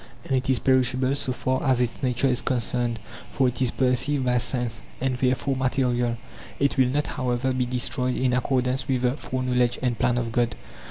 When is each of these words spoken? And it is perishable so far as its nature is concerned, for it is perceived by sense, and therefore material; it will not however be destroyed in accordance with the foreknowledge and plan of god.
And 0.25 0.35
it 0.35 0.49
is 0.49 0.57
perishable 0.57 1.13
so 1.13 1.31
far 1.31 1.63
as 1.63 1.79
its 1.79 2.01
nature 2.01 2.25
is 2.25 2.41
concerned, 2.41 2.99
for 3.31 3.47
it 3.47 3.61
is 3.61 3.69
perceived 3.69 4.25
by 4.25 4.39
sense, 4.39 4.81
and 4.99 5.15
therefore 5.15 5.55
material; 5.55 6.17
it 6.57 6.75
will 6.75 6.87
not 6.89 7.05
however 7.05 7.53
be 7.53 7.67
destroyed 7.67 8.17
in 8.17 8.33
accordance 8.33 8.87
with 8.87 9.03
the 9.03 9.13
foreknowledge 9.15 9.77
and 9.79 9.99
plan 9.99 10.17
of 10.17 10.31
god. 10.31 10.55